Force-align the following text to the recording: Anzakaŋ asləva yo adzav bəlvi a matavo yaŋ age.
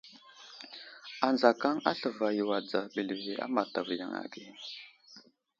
Anzakaŋ 1.27 1.75
asləva 1.91 2.27
yo 2.37 2.45
adzav 2.57 2.85
bəlvi 2.93 3.33
a 3.43 3.45
matavo 3.55 3.91
yaŋ 3.99 4.11
age. 4.23 4.43